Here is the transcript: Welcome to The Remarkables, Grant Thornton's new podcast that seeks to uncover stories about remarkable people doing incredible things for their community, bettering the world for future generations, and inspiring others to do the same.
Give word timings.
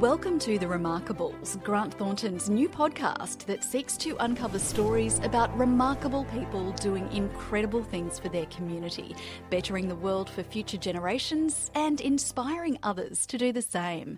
Welcome 0.00 0.40
to 0.40 0.58
The 0.58 0.66
Remarkables, 0.66 1.62
Grant 1.62 1.94
Thornton's 1.94 2.50
new 2.50 2.68
podcast 2.68 3.46
that 3.46 3.62
seeks 3.62 3.96
to 3.98 4.16
uncover 4.18 4.58
stories 4.58 5.20
about 5.22 5.56
remarkable 5.56 6.24
people 6.32 6.72
doing 6.72 7.08
incredible 7.12 7.84
things 7.84 8.18
for 8.18 8.28
their 8.28 8.46
community, 8.46 9.14
bettering 9.50 9.86
the 9.86 9.94
world 9.94 10.28
for 10.28 10.42
future 10.42 10.78
generations, 10.78 11.70
and 11.76 12.00
inspiring 12.00 12.76
others 12.82 13.24
to 13.26 13.38
do 13.38 13.52
the 13.52 13.62
same. 13.62 14.12